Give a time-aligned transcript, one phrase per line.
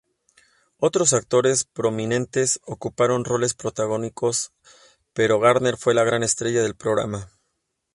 [0.77, 4.51] Otros actores prominentes ocuparon roles protagónicos,
[5.13, 7.29] pero Garner fue la gran estrella del programa.